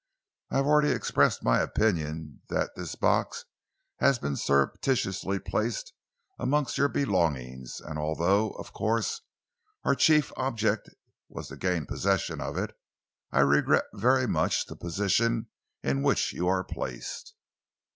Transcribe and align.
I 0.49 0.57
have 0.57 0.65
already 0.65 0.89
expressed 0.89 1.43
my 1.43 1.59
opinion 1.59 2.41
that 2.49 2.71
this 2.75 2.95
box 2.95 3.45
has 3.99 4.17
been 4.17 4.35
surreptitiously 4.35 5.37
placed 5.37 5.93
amongst 6.39 6.75
your 6.79 6.87
belongings, 6.87 7.79
and 7.79 7.99
although, 7.99 8.49
of 8.53 8.73
course, 8.73 9.21
our 9.83 9.93
chief 9.93 10.31
object 10.35 10.89
was 11.29 11.49
to 11.49 11.55
gain 11.55 11.85
possession 11.85 12.41
of 12.41 12.57
it, 12.57 12.71
I 13.31 13.41
regret 13.41 13.85
very 13.93 14.27
much 14.27 14.65
the 14.65 14.75
position 14.75 15.51
in 15.83 16.01
which 16.01 16.33
you 16.33 16.47
are 16.47 16.63
placed." 16.63 17.35